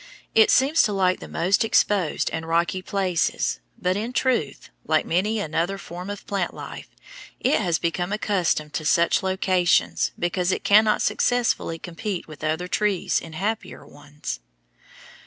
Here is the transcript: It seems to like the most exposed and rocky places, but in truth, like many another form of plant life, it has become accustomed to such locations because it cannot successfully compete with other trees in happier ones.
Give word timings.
It 0.33 0.49
seems 0.49 0.81
to 0.81 0.93
like 0.93 1.19
the 1.19 1.27
most 1.27 1.63
exposed 1.63 2.31
and 2.33 2.47
rocky 2.47 2.81
places, 2.81 3.59
but 3.79 3.95
in 3.95 4.13
truth, 4.13 4.71
like 4.87 5.05
many 5.05 5.39
another 5.39 5.77
form 5.77 6.09
of 6.09 6.25
plant 6.25 6.55
life, 6.55 6.87
it 7.39 7.61
has 7.61 7.77
become 7.77 8.11
accustomed 8.11 8.73
to 8.73 8.83
such 8.83 9.21
locations 9.21 10.11
because 10.17 10.51
it 10.51 10.63
cannot 10.63 11.03
successfully 11.03 11.77
compete 11.77 12.27
with 12.27 12.43
other 12.43 12.67
trees 12.67 13.19
in 13.21 13.33
happier 13.33 13.85
ones. 13.85 14.39